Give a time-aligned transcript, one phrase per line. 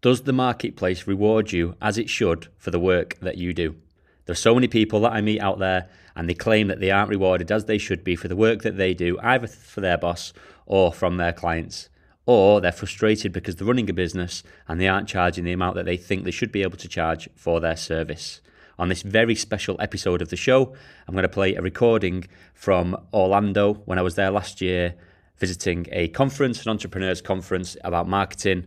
[0.00, 3.74] Does the marketplace reward you as it should for the work that you do?
[4.26, 6.92] There are so many people that I meet out there and they claim that they
[6.92, 9.98] aren't rewarded as they should be for the work that they do, either for their
[9.98, 10.32] boss
[10.66, 11.88] or from their clients.
[12.26, 15.84] Or they're frustrated because they're running a business and they aren't charging the amount that
[15.86, 18.40] they think they should be able to charge for their service.
[18.78, 20.76] On this very special episode of the show,
[21.08, 24.94] I'm going to play a recording from Orlando when I was there last year
[25.38, 28.66] visiting a conference, an entrepreneurs conference about marketing.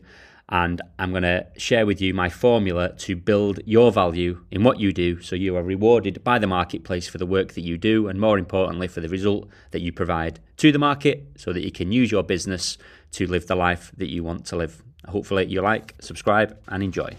[0.52, 4.80] And I'm going to share with you my formula to build your value in what
[4.80, 8.09] you do so you are rewarded by the marketplace for the work that you do,
[8.09, 11.72] and more importantly, for the result that you provide to the market so that you
[11.72, 12.77] can use your business
[13.11, 14.84] to live the life that you want to live.
[15.08, 17.16] Hopefully, you like, subscribe, and enjoy.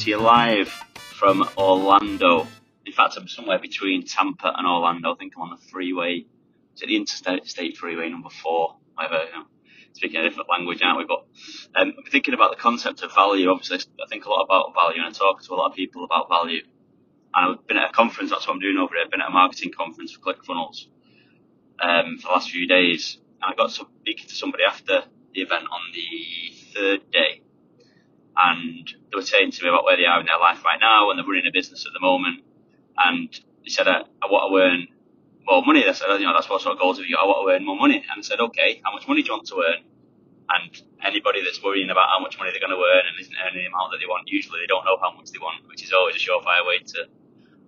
[0.00, 0.68] To you live
[1.18, 2.46] from Orlando.
[2.86, 5.12] In fact, I'm somewhere between Tampa and Orlando.
[5.12, 6.24] I think I'm on the freeway.
[6.74, 8.76] Is it the Interstate Freeway number four?
[8.94, 9.44] Whatever, you know,
[9.92, 11.04] speaking a different language, aren't we?
[11.04, 11.26] But
[11.78, 13.50] um, I'm thinking about the concept of value.
[13.50, 16.04] Obviously, I think a lot about value, and I talk to a lot of people
[16.04, 16.62] about value.
[17.34, 18.30] And I've been at a conference.
[18.30, 19.04] That's what I'm doing over here.
[19.04, 20.86] I've been at a marketing conference for ClickFunnels
[21.78, 23.18] um, for the last few days.
[23.42, 25.02] And I got to speak to somebody after
[25.34, 27.42] the event on the third day
[28.42, 31.10] and they were saying to me about where they are in their life right now,
[31.10, 32.42] and they're running a business at the moment.
[32.96, 33.28] And
[33.64, 34.88] they said, I, I want to earn
[35.44, 35.84] more money.
[35.92, 37.24] Said, you know, that's what sort of goals have you got?
[37.24, 38.00] I want to earn more money.
[38.00, 39.80] And I said, okay, how much money do you want to earn?
[40.50, 40.72] And
[41.04, 43.70] anybody that's worrying about how much money they're going to earn and isn't earning the
[43.70, 46.16] amount that they want, usually they don't know how much they want, which is always
[46.16, 47.06] a surefire way to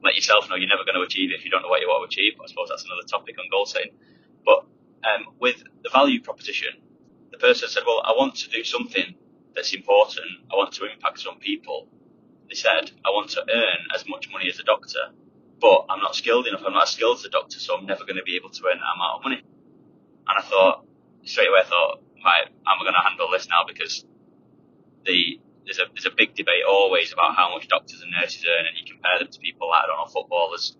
[0.02, 2.02] let yourself know you're never going to achieve if you don't know what you want
[2.02, 2.34] to achieve.
[2.42, 3.94] I suppose that's another topic on goal setting.
[4.44, 4.66] But
[5.06, 6.74] um, with the value proposition,
[7.30, 9.14] the person said, well, I want to do something
[9.54, 10.26] that's important.
[10.50, 11.88] I want to impact some people.
[12.48, 15.12] They said, I want to earn as much money as a doctor,
[15.60, 16.62] but I'm not skilled enough.
[16.66, 18.62] I'm not as skilled as a doctor, so I'm never going to be able to
[18.66, 19.42] earn that amount of money.
[20.28, 20.84] And I thought,
[21.24, 24.04] straight away, I thought, right, am I'm going to handle this now because
[25.04, 28.66] the there's a there's a big debate always about how much doctors and nurses earn,
[28.66, 30.76] and you compare them to people like I don't know footballers.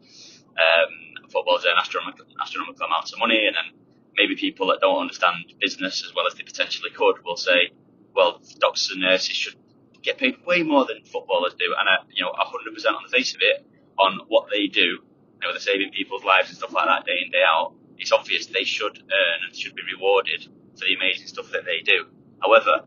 [0.53, 3.79] Um, footballers earn astronomical, astronomical amounts of money, and then
[4.17, 7.73] maybe people that don't understand business as well as they potentially could will say,
[8.15, 9.57] well, doctors and nurses should
[10.03, 13.41] get paid way more than footballers do, and you know, 100% on the face of
[13.41, 13.67] it,
[13.99, 17.19] on what they do, you know, they're saving people's lives and stuff like that day
[17.25, 17.75] in day out.
[17.99, 20.43] It's obvious they should earn and should be rewarded
[20.75, 22.07] for the amazing stuff that they do.
[22.41, 22.85] However,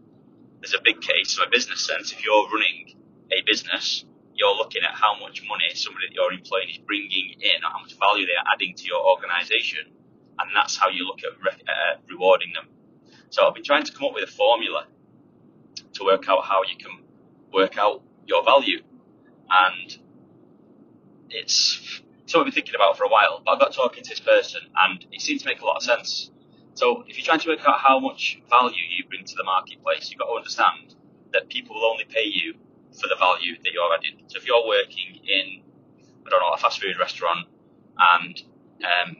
[0.60, 2.12] there's a big case from a business sense.
[2.12, 2.96] If you're running
[3.32, 4.04] a business,
[4.34, 7.80] you're looking at how much money somebody that you're employing is bringing in, or how
[7.80, 9.88] much value they are adding to your organisation,
[10.40, 12.68] and that's how you look at re- uh, rewarding them.
[13.30, 14.88] So I've been trying to come up with a formula
[15.94, 17.04] to work out how you can
[17.54, 18.82] work out your value.
[19.50, 19.98] And
[21.30, 24.20] it's something I've been thinking about for a while, but I got talking to this
[24.20, 26.32] person and it seemed to make a lot of sense.
[26.74, 30.10] So if you're trying to work out how much value you bring to the marketplace,
[30.10, 30.96] you've got to understand
[31.32, 32.56] that people will only pay you
[32.92, 34.24] for the value that you're adding.
[34.28, 35.64] So if you're working in,
[36.26, 37.48] I don't know, a fast food restaurant
[37.98, 38.42] and
[38.84, 39.16] um,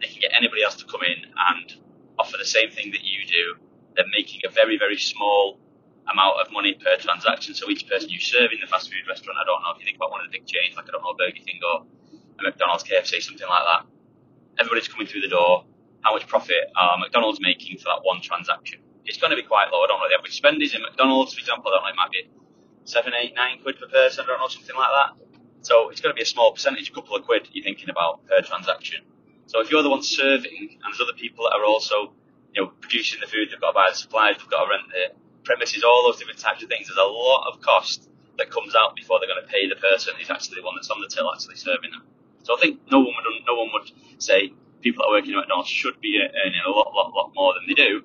[0.00, 1.74] they can get anybody else to come in and
[2.18, 3.65] offer the same thing that you do
[3.96, 5.58] they're making a very, very small
[6.10, 7.54] amount of money per transaction.
[7.54, 9.84] So each person you serve in the fast food restaurant, I don't know if you
[9.84, 11.86] think about one of the big chains, like I don't know, Burger King or
[12.38, 13.82] a McDonald's, KFC, something like that.
[14.60, 15.64] Everybody's coming through the door.
[16.04, 18.80] How much profit are McDonald's making for that one transaction?
[19.04, 19.82] It's going to be quite low.
[19.82, 21.72] I don't know what the average spend is in McDonald's, for example.
[21.72, 22.30] I don't know, it might be
[22.84, 24.24] seven, eight, nine quid per person.
[24.24, 25.10] I don't know, something like that.
[25.62, 28.26] So it's going to be a small percentage, a couple of quid you're thinking about
[28.26, 29.02] per transaction.
[29.46, 32.12] So if you're the one serving and there's other people that are also
[32.56, 34.88] you know, producing the food, they've got to buy the supplies, they've got to rent
[34.88, 35.12] the
[35.44, 36.88] premises, all those different types of things.
[36.88, 38.08] There's a lot of cost
[38.40, 40.88] that comes out before they're going to pay the person who's actually the one that's
[40.88, 42.08] on the till actually serving them.
[42.42, 45.44] So I think no one would no one would say people that are working at
[45.44, 48.02] McDonald's should be earning a lot, lot, lot more than they do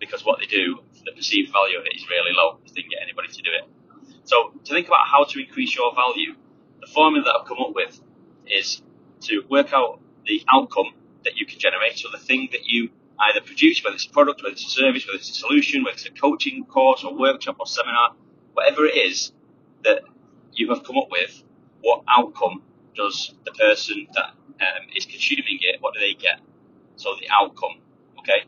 [0.00, 2.90] because what they do, the perceived value of it is really low because they can
[2.90, 3.68] get anybody to do it.
[4.24, 6.34] So to think about how to increase your value,
[6.80, 8.00] the formula that I've come up with
[8.46, 8.82] is
[9.22, 10.94] to work out the outcome
[11.24, 11.98] that you can generate.
[11.98, 15.06] So the thing that you either produce, whether it's a product, whether it's a service,
[15.06, 18.14] whether it's a solution, whether it's a coaching course or workshop or seminar,
[18.52, 19.32] whatever it is
[19.84, 20.02] that
[20.52, 21.42] you have come up with,
[21.80, 22.62] what outcome
[22.94, 24.30] does the person that
[24.60, 26.40] um, is consuming it, what do they get?
[26.96, 27.80] So the outcome,
[28.20, 28.44] okay?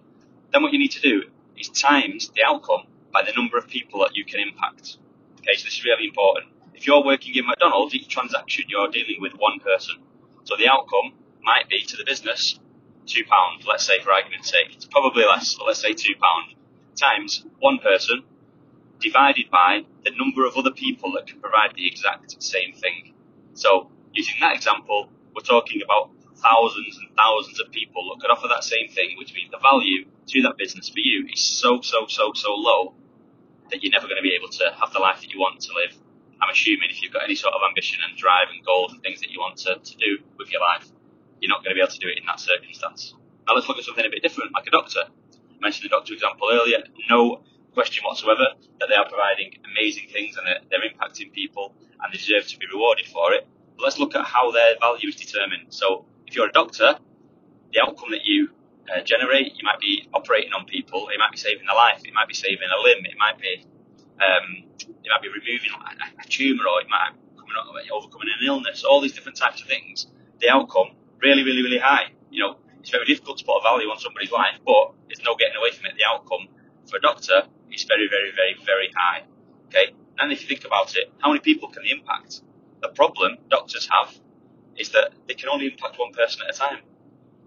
[0.53, 1.25] Then what you need to do
[1.59, 4.99] is times the outcome by the number of people that you can impact.
[5.41, 6.47] Okay, so this is really important.
[6.75, 9.97] If you're working in McDonald's, each transaction you're dealing with one person.
[10.45, 12.59] So the outcome might be to the business
[13.07, 16.55] two pound, let's say for argument's sake, it's probably less, let's say two pound
[16.97, 18.23] times one person
[19.01, 23.15] divided by the number of other people that can provide the exact same thing.
[23.55, 28.49] So using that example, we're talking about thousands and thousands of people that could offer
[28.49, 32.07] that same thing, which means the value to that business for you is so, so,
[32.09, 32.95] so, so low
[33.71, 35.73] that you're never going to be able to have the life that you want to
[35.75, 35.97] live.
[36.41, 39.21] I'm assuming if you've got any sort of ambition and drive and goals and things
[39.21, 40.89] that you want to, to do with your life,
[41.41, 43.15] you're not going to be able to do it in that circumstance.
[43.47, 45.01] Now let's look at something a bit different, like a doctor.
[45.07, 46.83] I mentioned the doctor example earlier.
[47.09, 47.43] No
[47.73, 52.19] question whatsoever that they are providing amazing things and they're, they're impacting people and they
[52.19, 53.47] deserve to be rewarded for it.
[53.77, 55.69] But let's look at how their value is determined.
[55.71, 56.99] So if you're a doctor,
[57.73, 58.49] the outcome that you
[58.89, 62.15] uh, generate, you might be operating on people, it might be saving a life, it
[62.15, 63.67] might be saving a limb, it might be
[64.17, 67.13] um, it might be removing a, a tumour or it might
[67.85, 70.07] be overcoming an illness, all these different types of things.
[70.41, 70.97] The outcome
[71.27, 72.15] really, really, really high.
[72.31, 75.35] You know, it's very difficult to put a value on somebody's life, but there's no
[75.35, 75.99] getting away from it.
[75.99, 76.47] The outcome
[76.87, 77.43] for a doctor
[77.75, 79.27] is very, very, very, very high.
[79.67, 82.43] Okay, and if you think about it, how many people can they impact?
[82.81, 84.15] The problem doctors have
[84.77, 86.81] is that they can only impact one person at a time.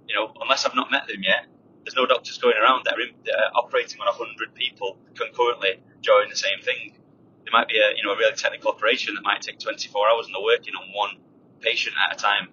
[0.07, 1.45] You know, unless I've not met them yet,
[1.85, 5.79] there's no doctors going around that are, in, that are operating on 100 people concurrently
[6.01, 6.97] doing the same thing.
[7.45, 10.25] There might be a, you know, a really technical operation that might take 24 hours
[10.25, 11.21] and they're working on one
[11.61, 12.49] patient at a time.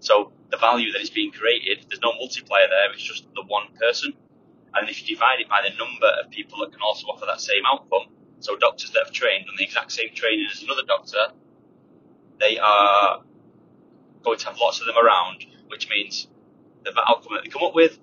[0.00, 3.68] So the value that is being created, there's no multiplier there, it's just the one
[3.78, 4.12] person.
[4.74, 7.40] And if you divide it by the number of people that can also offer that
[7.40, 11.32] same outcome, so doctors that have trained on the exact same training as another doctor,
[12.38, 13.22] they are
[14.22, 16.28] going to have lots of them around, which means
[16.84, 17.98] the outcome that they come up with,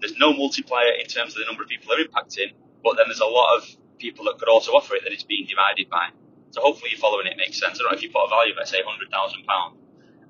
[0.00, 2.52] there's no multiplier in terms of the number of people they're impacting,
[2.84, 3.66] but then there's a lot of
[3.98, 6.08] people that could also offer it that it's being divided by.
[6.50, 7.78] So hopefully you're following it makes sense.
[7.80, 9.77] I don't know if you put a value let's say, £100,000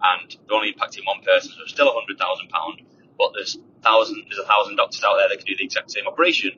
[0.03, 2.85] and they're only impacting one person, so it's still £100,000,
[3.19, 6.07] but there's thousand, there's a thousand doctors out there that can do the exact same
[6.07, 6.53] operation.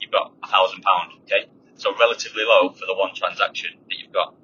[0.00, 1.48] You've got a thousand pound, okay?
[1.76, 4.34] So relatively low for the one transaction that you've got.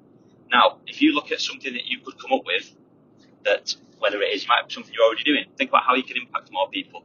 [0.51, 2.71] Now, if you look at something that you could come up with
[3.43, 6.17] that whether it is might be something you're already doing, think about how you can
[6.17, 7.03] impact more people.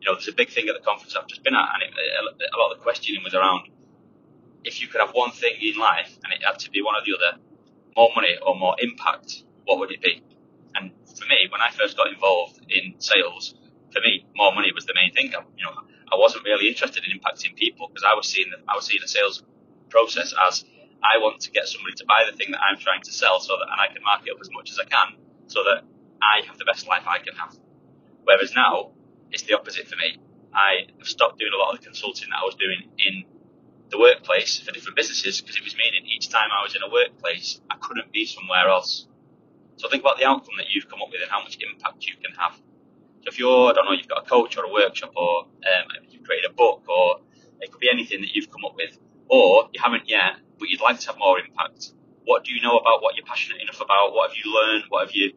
[0.00, 2.52] You know, there's a big thing at the conference I've just been at, and it,
[2.52, 3.68] a lot of the questioning was around
[4.64, 7.02] if you could have one thing in life and it had to be one or
[7.04, 7.38] the other,
[7.96, 10.22] more money or more impact, what would it be?
[11.16, 13.54] For me, when I first got involved in sales,
[13.92, 15.34] for me, more money was the main thing.
[15.34, 15.74] I, you know,
[16.12, 19.00] I wasn't really interested in impacting people because I was seeing the, I was seeing
[19.00, 19.42] the sales
[19.88, 20.64] process as
[21.02, 23.56] I want to get somebody to buy the thing that I'm trying to sell so
[23.56, 25.16] that and I can mark it up as much as I can
[25.46, 25.82] so that
[26.22, 27.56] I have the best life I can have.
[28.24, 28.92] Whereas now,
[29.30, 30.18] it's the opposite for me.
[30.54, 33.24] I have stopped doing a lot of the consulting that I was doing in
[33.90, 36.90] the workplace for different businesses because it was meaning each time I was in a
[36.90, 39.06] workplace, I couldn't be somewhere else.
[39.80, 42.12] So think about the outcome that you've come up with and how much impact you
[42.20, 42.52] can have.
[43.24, 45.88] So if you're, I don't know, you've got a coach or a workshop or um,
[46.10, 47.20] you've created a book or
[47.60, 48.98] it could be anything that you've come up with
[49.28, 51.92] or you haven't yet, but you'd like to have more impact.
[52.26, 54.12] What do you know about what you're passionate enough about?
[54.12, 54.84] What have you learned?
[54.90, 55.32] What have you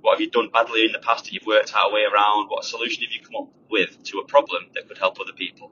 [0.00, 2.48] what have you done badly in the past that you've worked out a way around?
[2.48, 5.70] What solution have you come up with to a problem that could help other people?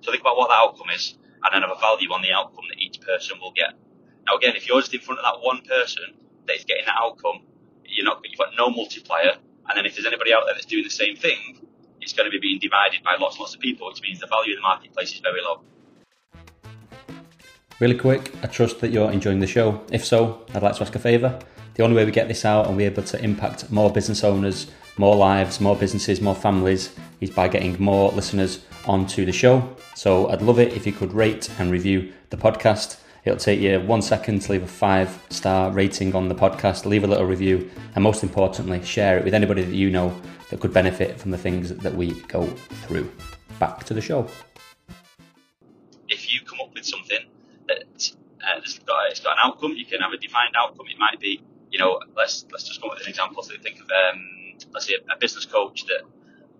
[0.00, 2.64] So think about what that outcome is and then have a value on the outcome
[2.70, 3.74] that each person will get.
[4.26, 6.14] Now again, if you're just in front of that one person
[6.46, 7.47] that is getting that outcome,
[7.98, 9.32] you're not, you've got no multiplier.
[9.68, 11.66] And then if there's anybody out there that's doing the same thing,
[12.00, 14.28] it's going to be being divided by lots and lots of people, which means the
[14.28, 15.60] value in the marketplace is very low.
[17.80, 19.84] Really quick, I trust that you're enjoying the show.
[19.90, 21.38] If so, I'd like to ask a favour.
[21.74, 24.68] The only way we get this out and we're able to impact more business owners,
[24.96, 29.76] more lives, more businesses, more families is by getting more listeners onto the show.
[29.94, 32.98] So I'd love it if you could rate and review the podcast.
[33.28, 37.04] It'll take you one second to leave a five star rating on the podcast, leave
[37.04, 40.18] a little review, and most importantly, share it with anybody that you know
[40.48, 42.46] that could benefit from the things that we go
[42.86, 43.12] through.
[43.58, 44.26] Back to the show.
[46.08, 47.18] If you come up with something
[47.66, 50.86] that uh, has got, it's got an outcome, you can have a defined outcome.
[50.90, 53.42] It might be, you know, let's let's just up with an example.
[53.42, 56.00] So think of, um, let's say, a, a business coach that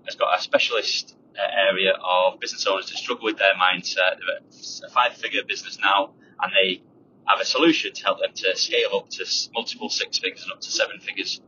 [0.04, 4.18] has got a specialist uh, area of business owners that struggle with their mindset.
[4.18, 6.82] They're a five figure business now and they
[7.26, 10.60] have a solution to help them to scale up to multiple six figures and up
[10.60, 11.40] to seven figures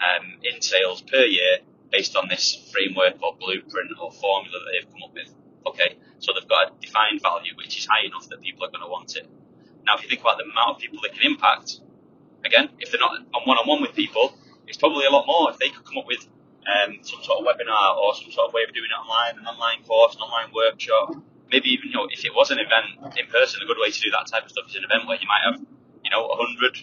[0.00, 1.58] um, in sales per year
[1.90, 5.32] based on this framework or blueprint or formula that they've come up with.
[5.66, 8.82] Okay, so they've got a defined value which is high enough that people are going
[8.82, 9.28] to want it.
[9.84, 11.80] Now, if you think about the amount of people they can impact,
[12.44, 14.36] again, if they're not on one on one with people,
[14.66, 15.50] it's probably a lot more.
[15.50, 16.26] If they could come up with
[16.66, 19.46] um, some sort of webinar or some sort of way of doing it online, an
[19.46, 21.14] online course, an online workshop,
[21.50, 24.00] maybe even, you know, if it was an event in person, a good way to
[24.00, 25.60] do that type of stuff is an event where you might have,
[26.02, 26.78] you know, 100,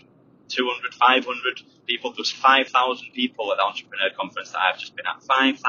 [0.48, 2.14] 200, 500 people.
[2.16, 2.72] There's 5,000
[3.14, 5.24] people at the entrepreneur conference that I've just been at.
[5.24, 5.60] 5,000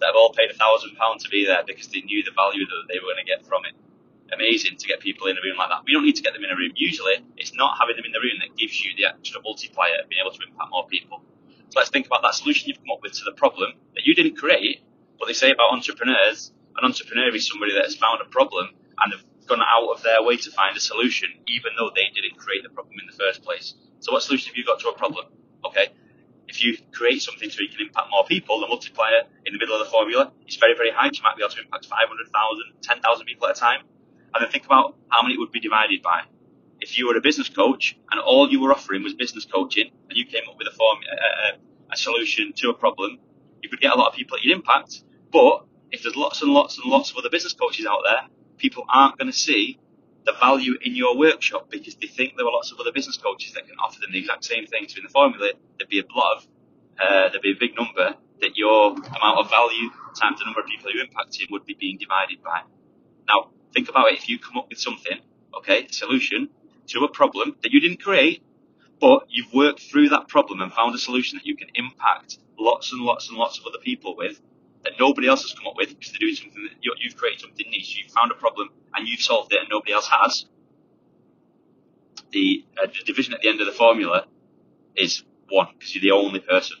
[0.00, 2.66] that have all paid a thousand pounds to be there because they knew the value
[2.66, 3.74] that they were going to get from it.
[4.32, 5.84] amazing to get people in a room like that.
[5.86, 6.72] We don't need to get them in a room.
[6.74, 10.08] Usually, it's not having them in the room that gives you the extra multiplier of
[10.08, 11.22] being able to impact more people.
[11.70, 14.14] So let's think about that solution you've come up with to the problem that you
[14.14, 14.82] didn't create.
[15.18, 19.12] What they say about entrepreneurs, an entrepreneur is somebody that has found a problem and
[19.12, 22.62] have gone out of their way to find a solution, even though they didn't create
[22.62, 23.74] the problem in the first place.
[24.00, 25.26] So what solution have you got to a problem?
[25.64, 25.88] Okay.
[26.48, 29.74] If you create something so you can impact more people, the multiplier in the middle
[29.80, 31.10] of the formula is very, very high.
[31.12, 33.80] You might be able to impact 500,000, 10,000 people at a time.
[34.34, 36.22] And then think about how many it would be divided by.
[36.80, 40.18] If you were a business coach and all you were offering was business coaching and
[40.18, 43.18] you came up with a form, a, a solution to a problem,
[43.62, 45.02] you could get a lot of people that you'd impact.
[45.32, 48.84] But if there's lots and lots and lots of other business coaches out there, people
[48.92, 49.78] aren't going to see
[50.24, 53.52] the value in your workshop because they think there are lots of other business coaches
[53.52, 54.86] that can offer them the exact same thing.
[54.88, 56.46] So in the formula, there'd be a of,
[56.98, 60.66] uh, there'd be a big number that your amount of value times the number of
[60.66, 62.62] people you're impacting would be being divided by.
[63.28, 64.14] Now, think about it.
[64.14, 65.18] If you come up with something,
[65.56, 66.48] okay, a solution
[66.88, 68.42] to a problem that you didn't create,
[69.00, 72.92] but you've worked through that problem and found a solution that you can impact lots
[72.92, 74.40] and lots and lots of other people with
[74.84, 77.66] that nobody else has come up with because they're doing something that you've created something
[77.70, 80.46] niche, you've found a problem and you've solved it and nobody else has.
[82.32, 84.26] The, uh, the division at the end of the formula
[84.96, 86.78] is one because you're the only person.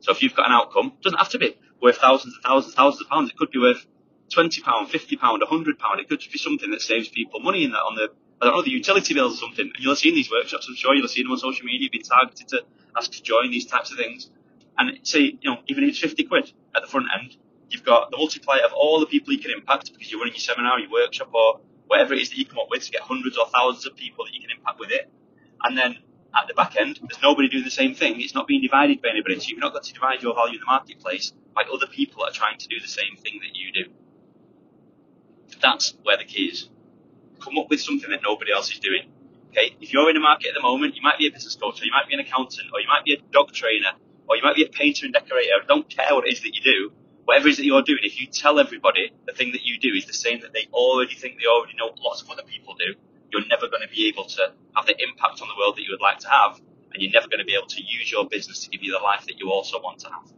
[0.00, 2.72] So if you've got an outcome, it doesn't have to be worth thousands and thousands,
[2.72, 3.30] and thousands of pounds.
[3.30, 3.86] It could be worth
[4.30, 6.00] twenty pound, fifty pound, a hundred pound.
[6.00, 8.08] It could be something that saves people money in that on the
[8.40, 9.66] I don't know the utility bills or something.
[9.66, 10.66] And you'll have seen these workshops.
[10.68, 12.62] I'm sure you'll have seen them on social media being targeted to
[12.96, 14.30] ask to join these types of things.
[14.78, 17.36] And say you know even if it's fifty quid at the front end,
[17.68, 20.40] you've got the multiplier of all the people you can impact because you're running your
[20.40, 23.36] seminar, your workshop, or whatever it is that you come up with to get hundreds
[23.36, 25.10] or thousands of people that you can impact with it.
[25.62, 25.98] And then
[26.34, 28.20] at the back end, there's nobody doing the same thing.
[28.20, 29.38] It's not being divided by anybody.
[29.40, 32.30] So you've not got to divide your value in the marketplace by other people that
[32.30, 33.90] are trying to do the same thing that you do.
[35.60, 36.68] That's where the key is.
[37.40, 39.10] Come up with something that nobody else is doing.
[39.50, 41.82] Okay, if you're in a market at the moment, you might be a business coach,
[41.82, 43.92] or you might be an accountant, or you might be a dog trainer,
[44.30, 45.50] or you might be a painter and decorator.
[45.60, 46.92] I don't care what it is that you do.
[47.24, 49.90] Whatever it is that you're doing, if you tell everybody the thing that you do
[49.90, 52.94] is the same that they already think they already know lots of other people do,
[53.32, 55.90] you're never going to be able to have the impact on the world that you
[55.90, 56.60] would like to have,
[56.94, 59.02] and you're never going to be able to use your business to give you the
[59.02, 60.30] life that you also want to have.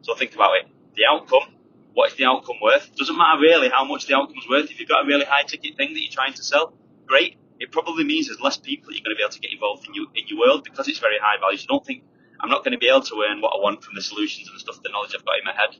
[0.00, 0.66] So think about it.
[0.96, 1.54] The outcome
[1.98, 2.94] what is the outcome worth?
[2.94, 4.70] Doesn't matter really how much the outcome's worth.
[4.70, 6.72] If you've got a really high ticket thing that you're trying to sell,
[7.06, 7.36] great.
[7.58, 9.84] It probably means there's less people that you're going to be able to get involved
[9.88, 11.58] in your, in your world because it's very high value.
[11.58, 12.04] So don't think
[12.40, 14.56] I'm not going to be able to earn what I want from the solutions and
[14.56, 15.76] the stuff, the knowledge I've got in my head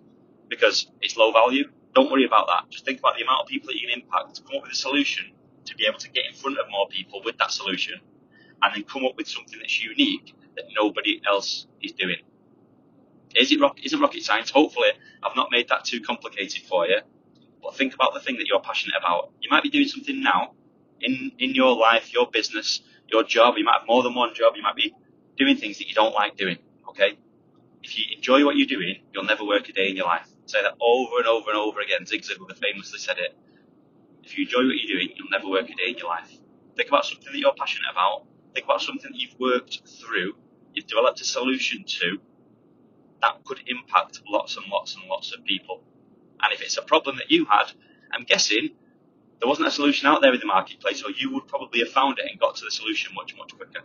[0.48, 1.64] because it's low value.
[1.94, 2.70] Don't worry about that.
[2.70, 4.40] Just think about the amount of people that you can impact.
[4.46, 5.32] Come up with a solution
[5.66, 8.00] to be able to get in front of more people with that solution
[8.62, 12.16] and then come up with something that's unique that nobody else is doing.
[13.36, 13.84] Is it rocket?
[13.84, 14.50] Isn't rocket science?
[14.50, 14.88] Hopefully,
[15.22, 16.98] I've not made that too complicated for you.
[17.62, 19.32] But think about the thing that you're passionate about.
[19.40, 20.54] You might be doing something now
[21.00, 23.54] in in your life, your business, your job.
[23.58, 24.54] You might have more than one job.
[24.56, 24.94] You might be
[25.38, 26.58] doing things that you don't like doing.
[26.90, 27.18] Okay.
[27.82, 30.28] If you enjoy what you're doing, you'll never work a day in your life.
[30.46, 32.04] Say that over and over and over again.
[32.06, 33.36] Zig Ziglar famously said it.
[34.24, 36.30] If you enjoy what you're doing, you'll never work a day in your life.
[36.76, 38.24] Think about something that you're passionate about.
[38.54, 40.34] Think about something that you've worked through,
[40.72, 42.18] you've developed a solution to,
[43.22, 45.82] that could impact lots and lots and lots of people.
[46.42, 47.66] And if it's a problem that you had,
[48.12, 48.70] I'm guessing
[49.40, 52.18] there wasn't a solution out there in the marketplace, or you would probably have found
[52.18, 53.82] it and got to the solution much, much quicker.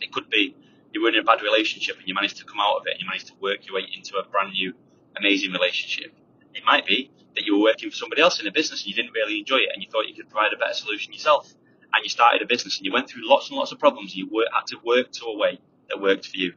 [0.00, 0.54] It could be
[0.92, 3.00] you were in a bad relationship and you managed to come out of it and
[3.00, 4.72] you managed to work your way into a brand new,
[5.16, 6.14] amazing relationship.
[6.54, 8.94] It might be that you were working for somebody else in a business and you
[8.94, 11.52] didn't really enjoy it and you thought you could provide a better solution yourself.
[11.92, 14.18] And you started a business and you went through lots and lots of problems and
[14.18, 15.58] you work, had to work to a way
[15.88, 16.54] that worked for you.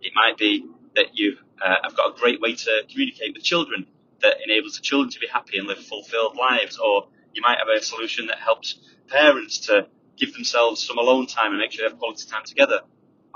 [0.00, 3.86] It might be that you uh, have got a great way to communicate with children
[4.22, 6.78] that enables the children to be happy and live fulfilled lives.
[6.78, 8.78] Or you might have a solution that helps
[9.08, 9.86] parents to
[10.16, 12.80] give themselves some alone time and make sure they have quality time together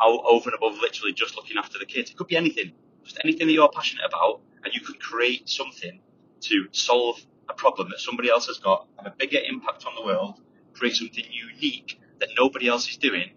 [0.02, 2.10] over and above literally just looking after the kids.
[2.10, 2.72] It could be anything,
[3.04, 6.00] just anything that you're passionate about, and you could create something
[6.42, 7.20] to solve
[7.50, 10.40] a problem that somebody else has got, have a bigger impact on the world,
[10.72, 13.30] create something unique that nobody else is doing,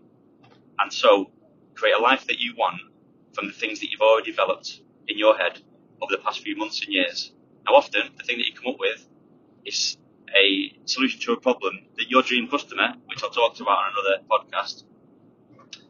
[0.80, 1.32] and so
[1.76, 2.80] create a life that you want
[3.34, 5.60] from the things that you've already developed in your head
[6.02, 7.34] over the past few months and years.
[7.66, 9.06] Now, often the thing that you come up with
[9.66, 9.98] is
[10.36, 14.24] a solution to a problem that your dream customer, which I'll talk about on another
[14.30, 14.84] podcast,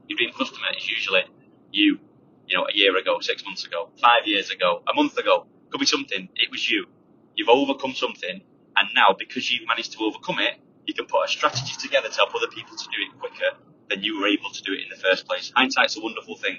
[0.08, 1.24] your dream customer is usually
[1.72, 2.00] you,
[2.48, 5.48] you know, a year ago, six months ago, five years ago, a month ago.
[5.70, 6.30] Could be something.
[6.36, 6.86] It was you.
[7.36, 8.42] You've overcome something,
[8.76, 12.16] and now because you've managed to overcome it, you can put a strategy together to
[12.16, 13.58] help other people to do it quicker
[13.90, 15.52] than you were able to do it in the first place.
[15.56, 16.58] Hindsight's a wonderful thing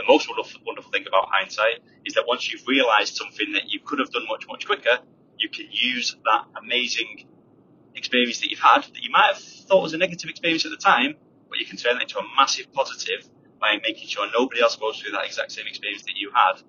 [0.00, 3.80] the most wonderful, wonderful thing about hindsight is that once you've realised something that you
[3.84, 4.98] could have done much, much quicker,
[5.40, 7.26] you can use that amazing
[7.94, 10.76] experience that you've had that you might have thought was a negative experience at the
[10.76, 11.14] time,
[11.48, 13.28] but you can turn that into a massive positive
[13.60, 16.60] by making sure nobody else goes through that exact same experience that you had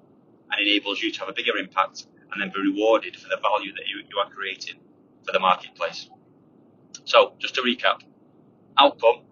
[0.51, 3.71] and enables you to have a bigger impact and then be rewarded for the value
[3.73, 4.79] that you, you are creating
[5.25, 6.09] for the marketplace.
[7.05, 8.01] So, just to recap,
[8.77, 9.23] outcome.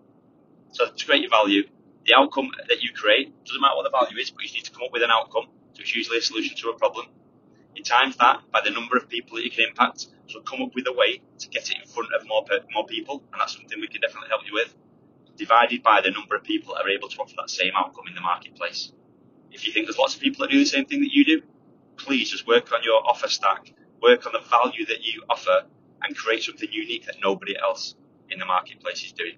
[0.72, 1.64] So, to create your value,
[2.06, 4.72] the outcome that you create doesn't matter what the value is, but you need to
[4.72, 5.46] come up with an outcome.
[5.74, 7.08] So, it's usually a solution to a problem.
[7.80, 10.08] You times that by the number of people that you can impact.
[10.28, 12.44] So, come up with a way to get it in front of more
[12.74, 14.76] more people, and that's something we can definitely help you with.
[15.38, 18.16] Divided by the number of people that are able to offer that same outcome in
[18.16, 18.92] the marketplace.
[19.54, 21.42] If you think there's lots of people that do the same thing that you do,
[21.96, 23.72] please just work on your offer stack,
[24.02, 25.64] work on the value that you offer,
[26.04, 27.96] and create something unique that nobody else
[28.30, 29.38] in the marketplace is doing.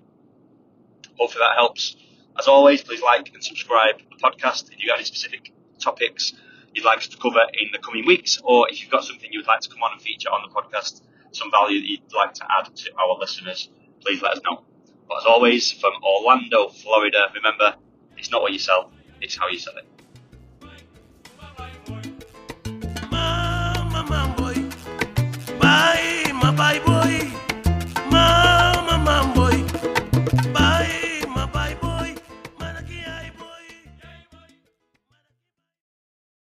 [1.19, 1.95] Hopefully that helps.
[2.39, 6.33] As always, please like and subscribe the podcast if you've got any specific topics
[6.73, 9.39] you'd like us to cover in the coming weeks, or if you've got something you
[9.39, 11.01] would like to come on and feature on the podcast,
[11.31, 13.69] some value that you'd like to add to our listeners,
[14.01, 14.63] please let us know.
[15.07, 17.75] But as always, from Orlando, Florida, remember,
[18.17, 19.87] it's not what you sell, it's how you sell it.
[26.57, 27.50] Bye, boy.